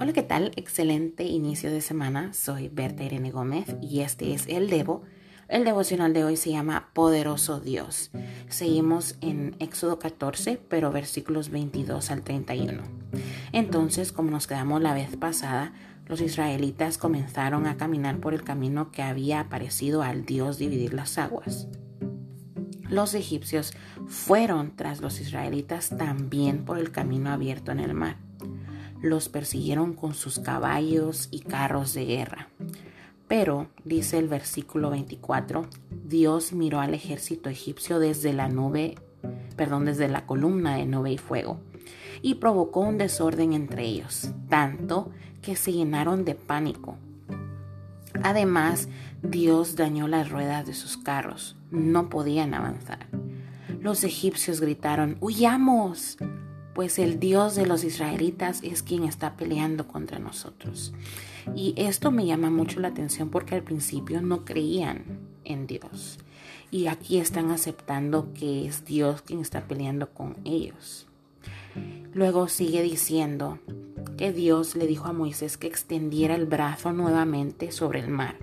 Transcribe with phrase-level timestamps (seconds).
[0.00, 0.50] Hola, ¿qué tal?
[0.56, 2.32] Excelente inicio de semana.
[2.32, 5.02] Soy Berta Irene Gómez y este es el Devo.
[5.46, 8.10] El devocional de hoy se llama Poderoso Dios.
[8.48, 12.82] Seguimos en Éxodo 14, pero versículos 22 al 31.
[13.52, 15.72] Entonces, como nos quedamos la vez pasada,
[16.06, 21.18] los israelitas comenzaron a caminar por el camino que había aparecido al Dios dividir las
[21.18, 21.68] aguas.
[22.88, 23.74] Los egipcios
[24.08, 28.27] fueron tras los israelitas también por el camino abierto en el mar
[29.00, 32.48] los persiguieron con sus caballos y carros de guerra.
[33.28, 35.66] Pero, dice el versículo 24,
[36.06, 38.96] Dios miró al ejército egipcio desde la nube,
[39.56, 41.60] perdón, desde la columna de nube y fuego,
[42.22, 45.10] y provocó un desorden entre ellos, tanto
[45.42, 46.96] que se llenaron de pánico.
[48.22, 48.88] Además,
[49.22, 53.06] Dios dañó las ruedas de sus carros, no podían avanzar.
[53.80, 56.16] Los egipcios gritaron, ¡Huyamos!
[56.78, 60.92] Pues el Dios de los israelitas es quien está peleando contra nosotros.
[61.56, 66.20] Y esto me llama mucho la atención porque al principio no creían en Dios.
[66.70, 71.08] Y aquí están aceptando que es Dios quien está peleando con ellos.
[72.14, 73.58] Luego sigue diciendo
[74.16, 78.36] que Dios le dijo a Moisés que extendiera el brazo nuevamente sobre el mar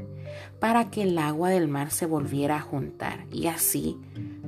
[0.60, 3.98] para que el agua del mar se volviera a juntar y así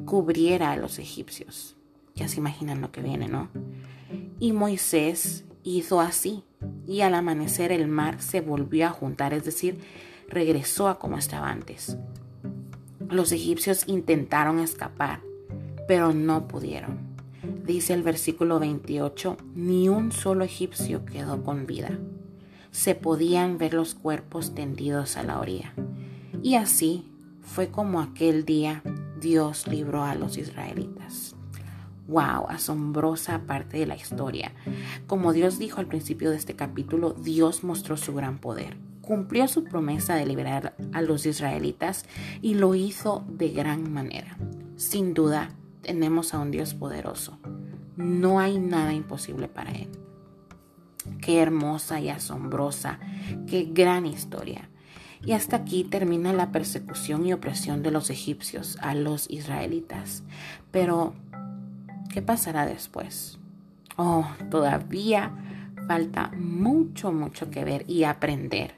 [0.03, 1.76] cubriera a los egipcios.
[2.17, 3.47] Ya se imaginan lo que viene, ¿no?
[4.39, 6.43] Y Moisés hizo así,
[6.87, 9.79] y al amanecer el mar se volvió a juntar, es decir,
[10.27, 11.95] regresó a como estaba antes.
[13.07, 15.21] Los egipcios intentaron escapar,
[15.87, 16.97] pero no pudieron.
[17.65, 21.99] Dice el versículo 28, ni un solo egipcio quedó con vida.
[22.71, 25.73] Se podían ver los cuerpos tendidos a la orilla.
[26.41, 27.05] Y así
[27.41, 28.81] fue como aquel día
[29.21, 31.36] Dios libró a los israelitas
[32.07, 34.53] wow, asombrosa parte de la historia.
[35.07, 38.77] Como Dios dijo al principio de este capítulo, Dios mostró su gran poder.
[39.01, 42.05] Cumplió su promesa de liberar a los israelitas
[42.41, 44.37] y lo hizo de gran manera.
[44.75, 45.51] Sin duda,
[45.81, 47.37] tenemos a un Dios poderoso.
[47.95, 49.89] No hay nada imposible para Él.
[51.21, 52.99] Qué hermosa y asombrosa,
[53.47, 54.69] qué gran historia.
[55.25, 60.23] Y hasta aquí termina la persecución y opresión de los egipcios a los israelitas.
[60.71, 61.15] Pero
[62.09, 63.37] ¿Qué pasará después?
[63.97, 65.31] Oh, todavía
[65.87, 68.75] falta mucho, mucho que ver y aprender.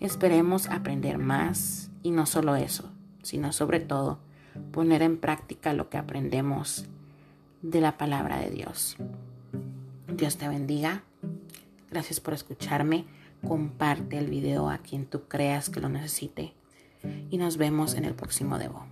[0.00, 2.90] Esperemos aprender más y no solo eso,
[3.22, 4.18] sino sobre todo
[4.72, 6.86] poner en práctica lo que aprendemos
[7.62, 8.96] de la palabra de Dios.
[10.08, 11.02] Dios te bendiga.
[11.90, 13.04] Gracias por escucharme.
[13.46, 16.54] Comparte el video a quien tú creas que lo necesite.
[17.30, 18.86] Y nos vemos en el próximo Devo.